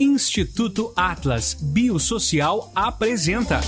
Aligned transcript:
Instituto 0.00 0.92
Atlas 0.94 1.54
Biosocial 1.54 2.70
apresenta 2.72 3.58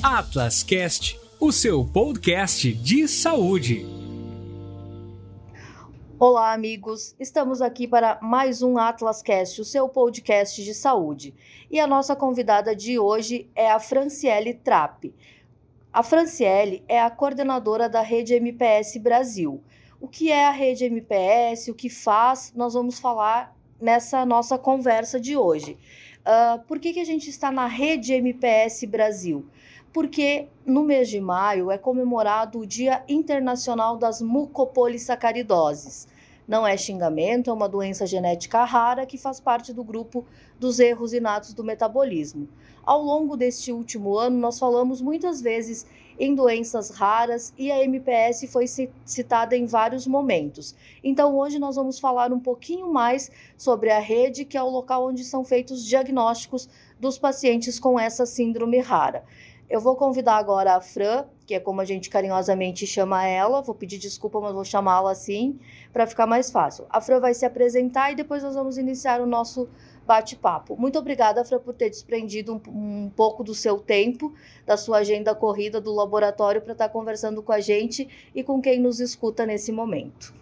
Atlas 0.00 0.62
Cast, 0.62 1.18
o 1.40 1.50
seu 1.50 1.84
podcast 1.84 2.72
de 2.72 3.08
saúde. 3.08 3.84
Olá, 6.16 6.52
amigos. 6.52 7.16
Estamos 7.18 7.60
aqui 7.60 7.88
para 7.88 8.20
mais 8.22 8.62
um 8.62 8.78
Atlas 8.78 9.20
Cast, 9.20 9.60
o 9.60 9.64
seu 9.64 9.88
podcast 9.88 10.62
de 10.62 10.74
saúde. 10.74 11.34
E 11.68 11.80
a 11.80 11.86
nossa 11.88 12.14
convidada 12.14 12.76
de 12.76 13.00
hoje 13.00 13.50
é 13.52 13.68
a 13.68 13.80
Franciele 13.80 14.54
Trapp. 14.54 15.12
A 15.92 16.04
Franciele 16.04 16.84
é 16.86 17.02
a 17.02 17.10
coordenadora 17.10 17.88
da 17.88 18.00
Rede 18.00 18.34
MPS 18.34 18.96
Brasil. 18.98 19.60
O 20.00 20.06
que 20.06 20.30
é 20.30 20.46
a 20.46 20.52
Rede 20.52 20.84
MPS, 20.84 21.68
o 21.68 21.74
que 21.74 21.90
faz, 21.90 22.52
nós 22.54 22.74
vamos 22.74 23.00
falar 23.00 23.55
nessa 23.80 24.24
nossa 24.24 24.58
conversa 24.58 25.20
de 25.20 25.36
hoje. 25.36 25.78
Uh, 26.26 26.58
por 26.66 26.80
que, 26.80 26.92
que 26.92 27.00
a 27.00 27.04
gente 27.04 27.30
está 27.30 27.50
na 27.52 27.66
rede 27.66 28.12
MPS 28.12 28.84
Brasil? 28.84 29.46
Porque 29.92 30.48
no 30.64 30.82
mês 30.82 31.08
de 31.08 31.20
maio 31.20 31.70
é 31.70 31.78
comemorado 31.78 32.58
o 32.60 32.66
Dia 32.66 33.04
Internacional 33.08 33.96
das 33.96 34.20
Mucopolissacaridoses. 34.20 36.08
Não 36.46 36.64
é 36.64 36.76
xingamento, 36.76 37.50
é 37.50 37.52
uma 37.52 37.68
doença 37.68 38.06
genética 38.06 38.62
rara 38.64 39.04
que 39.04 39.18
faz 39.18 39.40
parte 39.40 39.72
do 39.72 39.82
grupo 39.82 40.24
dos 40.60 40.78
erros 40.78 41.12
inatos 41.12 41.52
do 41.52 41.64
metabolismo. 41.64 42.48
Ao 42.84 43.02
longo 43.02 43.36
deste 43.36 43.72
último 43.72 44.16
ano, 44.16 44.38
nós 44.38 44.56
falamos 44.56 45.02
muitas 45.02 45.40
vezes 45.40 45.84
em 46.18 46.34
doenças 46.36 46.90
raras 46.90 47.52
e 47.58 47.70
a 47.70 47.82
MPS 47.82 48.46
foi 48.46 48.66
citada 49.04 49.56
em 49.56 49.66
vários 49.66 50.06
momentos. 50.06 50.74
Então, 51.02 51.36
hoje 51.36 51.58
nós 51.58 51.74
vamos 51.74 51.98
falar 51.98 52.32
um 52.32 52.40
pouquinho 52.40 52.92
mais 52.92 53.30
sobre 53.56 53.90
a 53.90 53.98
rede, 53.98 54.44
que 54.44 54.56
é 54.56 54.62
o 54.62 54.70
local 54.70 55.08
onde 55.08 55.24
são 55.24 55.44
feitos 55.44 55.84
diagnósticos 55.84 56.68
dos 56.98 57.18
pacientes 57.18 57.78
com 57.78 57.98
essa 57.98 58.24
síndrome 58.24 58.78
rara. 58.78 59.24
Eu 59.68 59.80
vou 59.80 59.96
convidar 59.96 60.36
agora 60.36 60.76
a 60.76 60.80
Fran, 60.80 61.24
que 61.44 61.52
é 61.52 61.58
como 61.58 61.80
a 61.80 61.84
gente 61.84 62.08
carinhosamente 62.08 62.86
chama 62.86 63.26
ela, 63.26 63.60
vou 63.60 63.74
pedir 63.74 63.98
desculpa, 63.98 64.40
mas 64.40 64.52
vou 64.52 64.64
chamá-la 64.64 65.10
assim, 65.10 65.58
para 65.92 66.06
ficar 66.06 66.24
mais 66.24 66.50
fácil. 66.50 66.86
A 66.88 67.00
Fran 67.00 67.18
vai 67.18 67.34
se 67.34 67.44
apresentar 67.44 68.12
e 68.12 68.14
depois 68.14 68.44
nós 68.44 68.54
vamos 68.54 68.78
iniciar 68.78 69.20
o 69.20 69.26
nosso 69.26 69.68
bate-papo. 70.06 70.76
Muito 70.76 70.98
obrigada, 71.00 71.44
Fran, 71.44 71.58
por 71.58 71.74
ter 71.74 71.90
desprendido 71.90 72.54
um, 72.54 72.70
um, 72.70 73.10
pouco 73.10 73.42
do 73.42 73.54
seu 73.54 73.78
tempo, 73.78 74.32
da 74.64 74.76
sua 74.76 74.98
agenda 74.98 75.34
corrida 75.34 75.80
do 75.80 75.92
laboratório, 75.92 76.62
para 76.62 76.72
estar 76.72 76.88
conversando 76.88 77.42
com 77.42 77.50
a 77.50 77.58
gente 77.58 78.08
e 78.32 78.44
com 78.44 78.62
quem 78.62 78.78
nos 78.78 79.00
escuta 79.00 79.44
nesse 79.44 79.72
momento. 79.72 80.32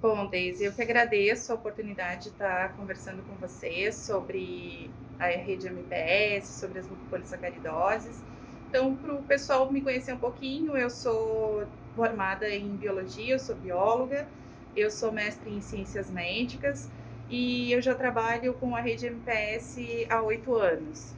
Bom, 0.00 0.26
Deise, 0.26 0.64
eu 0.64 0.72
que 0.72 0.82
agradeço 0.82 1.50
a 1.50 1.56
oportunidade 1.56 2.24
de 2.24 2.28
estar 2.28 2.76
conversando 2.76 3.22
com 3.24 3.34
você 3.34 3.90
sobre 3.90 4.88
a 5.18 5.26
rede 5.26 5.66
MPS, 5.66 6.60
sobre 6.60 6.78
as 6.78 6.86
mucopolissacaridoses. 6.86 8.22
Então, 8.68 8.94
para 8.96 9.14
o 9.14 9.22
pessoal 9.22 9.70
me 9.70 9.80
conhecer 9.80 10.12
um 10.12 10.18
pouquinho, 10.18 10.76
eu 10.76 10.90
sou 10.90 11.64
formada 11.94 12.48
em 12.48 12.68
biologia, 12.76 13.34
eu 13.34 13.38
sou 13.38 13.54
bióloga, 13.54 14.26
eu 14.74 14.90
sou 14.90 15.12
mestre 15.12 15.50
em 15.50 15.60
ciências 15.60 16.10
médicas, 16.10 16.90
e 17.30 17.72
eu 17.72 17.80
já 17.80 17.94
trabalho 17.94 18.54
com 18.54 18.76
a 18.76 18.80
rede 18.80 19.06
MPS 19.06 20.06
há 20.08 20.22
oito 20.22 20.54
anos. 20.54 21.14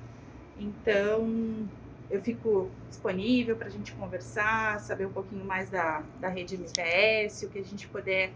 Então, 0.59 1.69
eu 2.11 2.23
fico 2.23 2.71
disponível 2.89 3.57
para 3.57 3.67
a 3.67 3.71
gente 3.71 3.93
conversar, 3.93 4.81
saber 4.81 5.07
um 5.07 5.13
pouquinho 5.13 5.45
mais 5.45 5.69
da, 5.71 6.03
da 6.21 6.29
rede 6.29 6.55
MPS, 6.55 7.45
o 7.45 7.51
que 7.51 7.59
a 7.59 7.65
gente 7.65 7.87
puder 7.89 8.31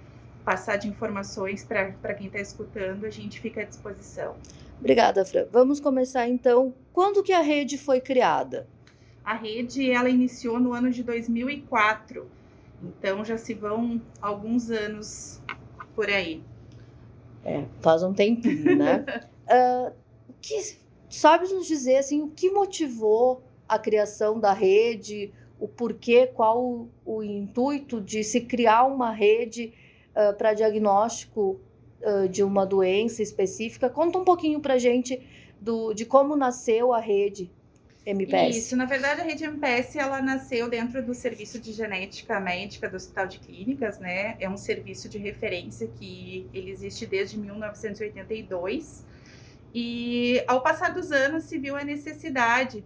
passar 0.45 0.77
de 0.77 0.89
informações 0.89 1.65
para 1.65 2.15
quem 2.15 2.27
está 2.27 2.41
escutando, 2.41 3.05
a 3.05 3.11
gente 3.11 3.41
fica 3.41 3.61
à 3.61 3.65
disposição. 3.65 4.35
Obrigada, 4.81 5.25
Fran. 5.25 5.47
Vamos 5.51 5.79
começar 5.79 6.29
então. 6.29 6.75
Quando 6.93 7.23
que 7.23 7.33
a 7.33 7.41
rede 7.41 7.79
foi 7.79 8.01
criada? 8.01 8.67
A 9.25 9.35
rede 9.35 9.91
ela 9.91 10.09
iniciou 10.09 10.59
no 10.59 10.73
ano 10.73 10.91
de 10.91 11.03
2004, 11.03 12.27
então 12.83 13.25
já 13.25 13.39
se 13.39 13.55
vão 13.55 14.03
alguns 14.21 14.71
anos 14.71 15.41
por 15.95 16.09
aí. 16.09 16.43
É, 17.45 17.65
faz 17.81 18.03
um 18.03 18.13
tempinho, 18.13 18.77
né? 18.77 19.05
uh, 19.47 19.93
que, 20.41 20.77
sabes 21.09 21.53
nos 21.53 21.67
dizer 21.67 21.97
assim, 21.97 22.23
o 22.23 22.29
que 22.29 22.51
motivou 22.51 23.43
a 23.69 23.79
criação 23.79 24.41
da 24.41 24.53
rede, 24.53 25.33
o 25.59 25.69
porquê, 25.69 26.27
qual 26.27 26.61
o, 26.61 26.89
o 27.05 27.23
intuito 27.23 28.01
de 28.01 28.25
se 28.25 28.41
criar 28.41 28.85
uma 28.85 29.13
rede 29.13 29.73
uh, 30.17 30.37
para 30.37 30.53
diagnóstico 30.53 31.61
uh, 32.03 32.29
de 32.29 32.43
uma 32.43 32.67
doença 32.67 33.23
específica? 33.23 33.89
Conta 33.89 34.19
um 34.19 34.25
pouquinho 34.25 34.61
para 34.61 34.79
gente 34.79 35.21
do, 35.61 35.95
de 35.95 36.05
como 36.05 36.35
nasceu 36.35 36.93
a 36.93 36.99
rede 36.99 37.49
MPS. 38.05 38.57
Isso, 38.57 38.77
na 38.77 38.85
verdade 38.85 39.21
a 39.21 39.25
rede 39.25 39.45
MPS 39.45 39.97
ela 39.97 40.21
nasceu 40.21 40.69
dentro 40.69 41.03
do 41.03 41.15
serviço 41.15 41.61
de 41.61 41.73
genética 41.73 42.41
médica 42.41 42.89
do 42.89 42.97
Hospital 42.97 43.27
de 43.29 43.39
Clínicas, 43.39 43.99
né? 43.99 44.37
É 44.41 44.49
um 44.49 44.57
serviço 44.57 45.09
de 45.09 45.19
referência 45.19 45.89
que 45.99 46.49
ele 46.53 46.71
existe 46.71 47.07
desde 47.07 47.39
1982 47.39 49.05
e 49.75 50.43
ao 50.47 50.61
passar 50.61 50.91
dos 50.91 51.13
anos 51.13 51.45
se 51.45 51.59
viu 51.59 51.77
a 51.77 51.85
necessidade 51.85 52.85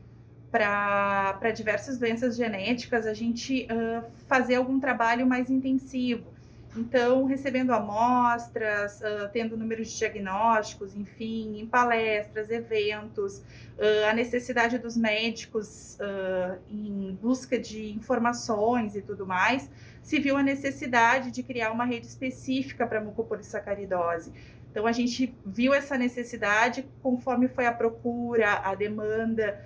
para 0.50 1.50
diversas 1.54 1.98
doenças 1.98 2.36
genéticas 2.36 3.06
a 3.06 3.12
gente 3.12 3.66
uh, 3.70 4.04
fazer 4.26 4.54
algum 4.54 4.78
trabalho 4.78 5.26
mais 5.26 5.50
intensivo. 5.50 6.35
Então, 6.76 7.24
recebendo 7.24 7.72
amostras, 7.72 9.00
uh, 9.00 9.30
tendo 9.32 9.56
números 9.56 9.90
de 9.90 9.98
diagnósticos, 9.98 10.94
enfim, 10.94 11.58
em 11.58 11.66
palestras, 11.66 12.50
eventos, 12.50 13.38
uh, 13.38 14.08
a 14.10 14.12
necessidade 14.12 14.78
dos 14.78 14.94
médicos 14.94 15.96
uh, 15.98 16.58
em 16.68 17.18
busca 17.20 17.58
de 17.58 17.94
informações 17.94 18.94
e 18.94 19.00
tudo 19.00 19.26
mais, 19.26 19.70
se 20.02 20.20
viu 20.20 20.36
a 20.36 20.42
necessidade 20.42 21.30
de 21.30 21.42
criar 21.42 21.72
uma 21.72 21.86
rede 21.86 22.06
específica 22.06 22.86
para 22.86 23.00
mucopolissacaridose. 23.00 24.30
Então, 24.70 24.86
a 24.86 24.92
gente 24.92 25.34
viu 25.46 25.72
essa 25.72 25.96
necessidade 25.96 26.86
conforme 27.02 27.48
foi 27.48 27.64
a 27.64 27.72
procura, 27.72 28.52
a 28.52 28.74
demanda, 28.74 29.58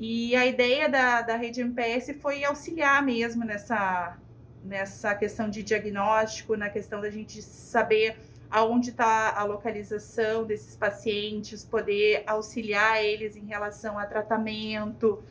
e 0.00 0.34
a 0.34 0.46
ideia 0.46 0.88
da, 0.88 1.20
da 1.20 1.36
rede 1.36 1.60
MPS 1.60 2.16
foi 2.20 2.42
auxiliar 2.42 3.02
mesmo 3.02 3.44
nessa, 3.44 4.16
nessa 4.64 5.14
questão 5.14 5.50
de 5.50 5.62
diagnóstico, 5.62 6.56
na 6.56 6.70
questão 6.70 7.00
da 7.00 7.10
gente 7.10 7.42
saber 7.42 8.16
aonde 8.50 8.90
está 8.90 9.36
a 9.36 9.44
localização 9.44 10.44
desses 10.44 10.76
pacientes, 10.76 11.64
poder 11.64 12.22
auxiliar 12.26 13.02
eles 13.04 13.36
em 13.36 13.44
relação 13.44 13.98
a 13.98 14.06
tratamento, 14.06 15.22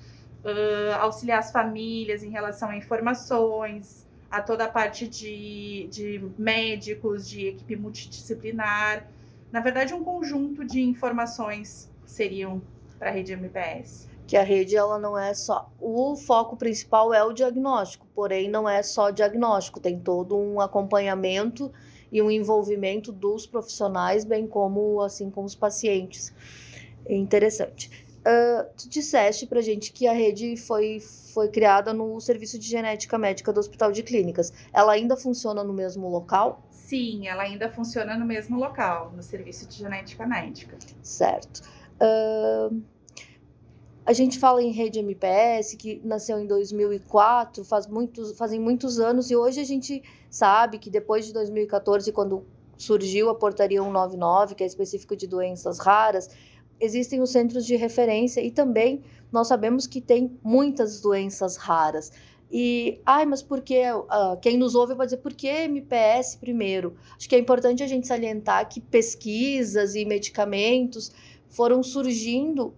uh, 0.44 0.94
auxiliar 1.00 1.40
as 1.40 1.52
famílias 1.52 2.24
em 2.24 2.30
relação 2.30 2.70
a 2.70 2.76
informações, 2.76 4.06
a 4.30 4.42
toda 4.42 4.66
a 4.66 4.68
parte 4.68 5.08
de, 5.08 5.88
de 5.90 6.32
médicos, 6.38 7.28
de 7.28 7.48
equipe 7.48 7.76
multidisciplinar. 7.76 9.08
Na 9.52 9.62
verdade, 9.62 9.94
um 9.94 10.04
conjunto 10.04 10.66
de 10.66 10.82
informações 10.82 11.90
seriam 12.06 12.62
para 13.00 13.10
a 13.10 13.14
rede 13.14 13.32
MPS 13.32 14.13
que 14.26 14.38
a 14.38 14.44
rede 14.44 14.76
ela 14.76 14.98
não 14.98 15.18
é 15.18 15.34
só 15.34 15.72
o 15.80 16.16
foco 16.16 16.56
principal 16.56 17.14
é 17.14 17.24
o 17.24 17.34
diagnóstico, 17.34 18.08
porém 18.16 18.50
não 18.50 18.68
é 18.68 18.82
só 18.82 19.10
diagnóstico, 19.10 19.80
tem 19.80 20.00
todo 20.00 20.38
um 20.38 20.60
acompanhamento 20.60 21.72
e 22.12 22.22
um 22.22 22.30
envolvimento 22.30 23.12
dos 23.12 23.46
profissionais, 23.46 24.24
bem 24.24 24.48
como 24.48 25.02
assim 25.02 25.30
com 25.30 25.44
os 25.44 25.56
pacientes. 25.56 26.34
É 27.06 27.16
interessante. 27.16 27.90
Uh, 28.20 28.64
tu 28.78 28.88
disseste 28.88 29.46
pra 29.46 29.60
gente 29.60 29.92
que 29.92 30.08
a 30.08 30.14
rede 30.14 30.56
foi, 30.56 31.02
foi 31.34 31.50
criada 31.50 31.92
no 31.92 32.22
Serviço 32.22 32.58
de 32.58 32.66
Genética 32.66 33.18
Médica 33.18 33.52
do 33.52 33.60
Hospital 33.60 33.92
de 33.92 34.02
Clínicas. 34.02 34.54
Ela 34.72 34.94
ainda 34.94 35.18
funciona 35.18 35.62
no 35.62 35.74
mesmo 35.74 36.08
local? 36.08 36.66
Sim, 36.70 37.28
ela 37.28 37.44
ainda 37.44 37.70
funciona 37.70 38.16
no 38.16 38.26
mesmo 38.26 38.58
local, 38.58 39.12
no 39.14 39.22
Serviço 39.22 39.68
de 39.68 39.76
Genética 39.76 40.26
Médica. 40.26 40.78
Certo. 41.02 41.64
Uh, 42.00 42.82
a 44.06 44.12
gente 44.12 44.38
fala 44.38 44.62
em 44.62 44.72
rede 44.72 45.00
MPS, 45.00 45.76
que 45.76 46.02
nasceu 46.04 46.38
em 46.40 46.46
2004, 46.46 47.64
faz 47.64 47.88
muitos, 47.88 48.38
fazem 48.38 48.60
muitos 48.60 49.00
anos, 49.00 49.32
e 49.32 49.36
hoje 49.36 49.62
a 49.62 49.64
gente 49.64 50.04
sabe 50.30 50.78
que 50.78 50.90
depois 50.90 51.26
de 51.26 51.34
2014, 51.34 52.12
quando 52.12 52.46
surgiu 52.78 53.30
a 53.30 53.36
portaria 53.36 53.82
199, 53.82 54.56
que 54.56 54.64
é 54.64 54.68
específico 54.68 55.16
de 55.16 55.26
doenças 55.26 55.80
raras, 55.80 56.30
existem 56.80 57.22
os 57.22 57.32
centros 57.32 57.66
de 57.66 57.76
referência 57.76 58.42
e 58.42 58.52
também 58.52 59.02
nós 59.32 59.48
sabemos 59.48 59.88
que 59.88 60.02
tem 60.02 60.38
muitas 60.44 61.00
doenças 61.00 61.56
raras. 61.56 62.12
E, 62.52 63.02
ai, 63.06 63.26
mas 63.26 63.42
por 63.42 63.62
que? 63.62 63.82
Uh, 63.92 64.38
quem 64.42 64.58
nos 64.58 64.76
ouve 64.76 64.94
vai 64.94 65.08
dizer, 65.08 65.18
por 65.18 65.34
que 65.34 65.48
MPS 65.48 66.36
primeiro? 66.36 66.96
Acho 67.18 67.28
que 67.28 67.36
é 67.36 67.40
importante 67.40 67.82
a 67.82 67.88
gente 67.88 68.06
salientar 68.06 68.70
que 68.70 68.80
pesquisas 68.80 69.96
e 69.96 70.06
medicamentos 70.06 71.12
foram 71.48 71.82
surgindo 71.82 72.74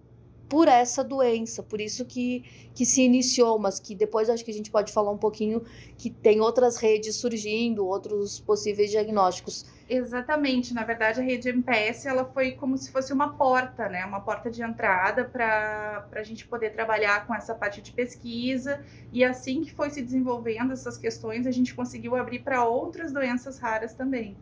por 0.48 0.68
essa 0.68 1.02
doença, 1.02 1.62
por 1.62 1.80
isso 1.80 2.04
que, 2.04 2.44
que 2.74 2.86
se 2.86 3.02
iniciou, 3.02 3.58
mas 3.58 3.80
que 3.80 3.94
depois 3.94 4.30
acho 4.30 4.44
que 4.44 4.50
a 4.50 4.54
gente 4.54 4.70
pode 4.70 4.92
falar 4.92 5.10
um 5.10 5.18
pouquinho 5.18 5.62
que 5.98 6.10
tem 6.10 6.40
outras 6.40 6.76
redes 6.76 7.16
surgindo, 7.16 7.86
outros 7.86 8.38
possíveis 8.40 8.90
diagnósticos. 8.90 9.66
Exatamente. 9.88 10.74
Na 10.74 10.82
verdade, 10.82 11.20
a 11.20 11.22
rede 11.22 11.48
MPS 11.48 12.06
ela 12.06 12.24
foi 12.24 12.52
como 12.52 12.76
se 12.76 12.90
fosse 12.90 13.12
uma 13.12 13.34
porta, 13.34 13.88
né? 13.88 14.04
Uma 14.04 14.20
porta 14.20 14.50
de 14.50 14.62
entrada 14.62 15.24
para 15.24 16.08
a 16.12 16.22
gente 16.22 16.46
poder 16.46 16.70
trabalhar 16.70 17.24
com 17.26 17.34
essa 17.34 17.54
parte 17.54 17.80
de 17.80 17.92
pesquisa. 17.92 18.84
E 19.12 19.24
assim 19.24 19.62
que 19.62 19.72
foi 19.72 19.90
se 19.90 20.02
desenvolvendo 20.02 20.72
essas 20.72 20.98
questões, 20.98 21.46
a 21.46 21.52
gente 21.52 21.72
conseguiu 21.74 22.16
abrir 22.16 22.40
para 22.40 22.64
outras 22.64 23.12
doenças 23.12 23.58
raras 23.58 23.94
também. 23.94 24.36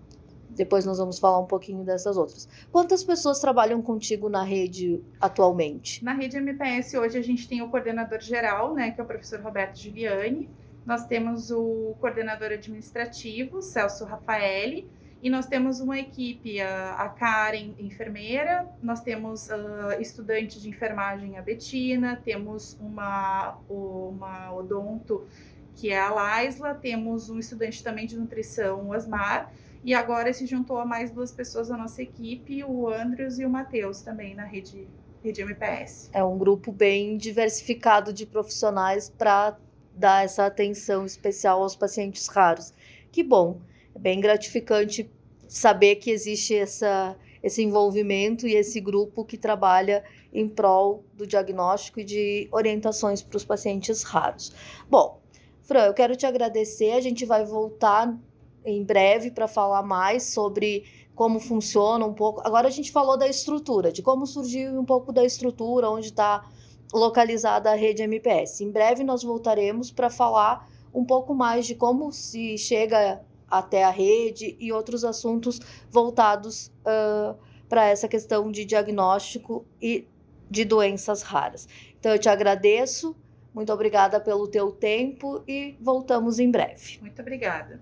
Depois 0.55 0.85
nós 0.85 0.99
vamos 0.99 1.19
falar 1.19 1.39
um 1.39 1.47
pouquinho 1.47 1.85
dessas 1.85 2.17
outras. 2.17 2.49
Quantas 2.71 3.03
pessoas 3.03 3.41
trabalham 3.41 3.83
contigo 3.83 4.29
na 4.29 4.43
rede 4.43 5.03
atualmente? 5.21 6.05
Na 6.05 6.13
rede 6.13 6.37
MPS 6.37 6.95
hoje 6.95 7.19
a 7.19 7.23
gente 7.23 7.49
tem 7.49 7.63
o 7.63 7.69
coordenador 7.69 8.21
geral, 8.21 8.75
né, 8.75 8.91
que 8.91 9.01
é 9.01 9.05
o 9.05 9.07
professor 9.07 9.41
Roberto 9.41 9.77
Giuliani. 9.77 10.49
Nós 10.87 11.07
temos 11.07 11.51
o 11.51 11.95
coordenador 12.01 12.53
administrativo, 12.53 13.63
Celso 13.63 14.05
Rafaeli, 14.05 14.87
e 15.25 15.31
nós 15.31 15.47
temos 15.47 15.81
uma 15.81 15.99
equipe, 15.99 16.61
a, 16.61 17.09
Karen, 17.19 17.73
enfermeira, 17.79 18.69
nós 18.83 19.01
temos 19.01 19.49
uh, 19.49 19.99
estudantes 19.99 20.61
de 20.61 20.69
enfermagem, 20.69 21.39
a 21.39 21.43
Betina, 21.43 22.21
temos 22.23 22.77
uma, 22.79 23.57
uma 23.67 24.53
odonto, 24.53 25.25
que 25.77 25.91
é 25.91 25.99
a 25.99 26.11
Laisla, 26.11 26.75
temos 26.75 27.29
um 27.29 27.39
estudante 27.39 27.83
também 27.83 28.07
de 28.07 28.17
nutrição, 28.17 28.89
o 28.89 28.93
Asmar, 28.93 29.53
e 29.83 29.93
agora 29.93 30.33
se 30.33 30.47
juntou 30.47 30.79
a 30.79 30.87
mais 30.87 31.11
duas 31.11 31.31
pessoas 31.31 31.69
da 31.69 31.77
nossa 31.77 32.03
equipe, 32.03 32.65
o 32.65 32.89
Andrews 32.89 33.39
e 33.39 33.45
o 33.45 33.51
Matheus, 33.51 34.01
também 34.01 34.35
na 34.35 34.45
rede, 34.45 34.89
rede 35.23 35.43
MPS. 35.43 36.11
É 36.13 36.25
um 36.25 36.39
grupo 36.39 36.73
bem 36.73 37.17
diversificado 37.17 38.13
de 38.13 38.25
profissionais 38.25 39.11
para 39.11 39.59
dar 39.95 40.25
essa 40.25 40.47
atenção 40.47 41.05
especial 41.05 41.63
aos 41.63 41.77
pacientes 41.77 42.27
raros. 42.29 42.73
Que 43.13 43.23
bom! 43.23 43.61
é 43.95 43.99
bem 43.99 44.21
gratificante 44.21 45.11
saber 45.47 45.97
que 45.97 46.11
existe 46.11 46.55
essa, 46.55 47.17
esse 47.43 47.63
envolvimento 47.63 48.47
e 48.47 48.55
esse 48.55 48.81
grupo 48.81 49.25
que 49.25 49.39
trabalha 49.39 50.03
em 50.33 50.49
prol 50.49 51.05
do 51.15 51.27
diagnóstico 51.27 52.01
e 52.01 52.05
de 52.05 52.49
orientações 52.51 53.23
para 53.23 53.37
os 53.37 53.45
pacientes 53.45 54.03
raros. 54.03 54.53
Bom, 54.91 55.21
Fran, 55.65 55.87
eu 55.87 55.95
quero 55.95 56.15
te 56.15 56.27
agradecer. 56.27 56.93
A 56.93 57.01
gente 57.01 57.25
vai 57.25 57.45
voltar 57.45 58.15
em 58.65 58.85
breve 58.85 59.31
para 59.31 59.49
falar 59.49 59.83
mais 59.83 60.25
sobre 60.25 60.85
como 61.15 61.41
funciona 61.41 62.05
um 62.05 62.13
pouco. 62.13 62.43
Agora 62.45 62.69
a 62.69 62.71
gente 62.71 62.93
falou 62.93 63.17
da 63.17 63.27
estrutura, 63.27 63.91
de 63.91 64.03
como 64.03 64.27
surgiu 64.27 64.79
um 64.79 64.85
pouco 64.85 65.13
da 65.13 65.25
estrutura, 65.25 65.89
onde 65.91 66.09
está 66.09 66.47
localizada 66.93 67.71
a 67.71 67.75
rede 67.75 68.03
MPS. 68.03 68.61
Em 68.61 68.71
breve 68.71 69.03
nós 69.03 69.23
voltaremos 69.23 69.91
para 69.91 70.11
falar 70.11 70.69
um 70.93 71.05
pouco 71.05 71.35
mais 71.35 71.67
de 71.67 71.75
como 71.75 72.13
se 72.13 72.59
chega 72.59 73.23
até 73.51 73.85
a 73.85 73.91
rede 73.91 74.57
e 74.61 74.71
outros 74.73 75.05
assuntos 75.05 75.61
voltados 75.91 76.71
uh, 76.81 77.37
para 77.69 77.87
essa 77.87 78.07
questão 78.07 78.51
de 78.51 78.65
diagnóstico 78.65 79.65
e 79.81 80.07
de 80.51 80.65
doenças 80.65 81.23
raras. 81.23 81.67
Então 81.99 82.13
eu 82.13 82.19
te 82.19 82.29
agradeço, 82.29 83.17
muito 83.55 83.73
obrigada 83.73 84.21
pelo 84.21 84.49
teu 84.49 84.73
tempo 84.73 85.45
e 85.47 85.77
voltamos 85.81 86.41
em 86.41 86.51
breve. 86.51 86.99
Muito 87.01 87.23
obrigada. 87.23 87.81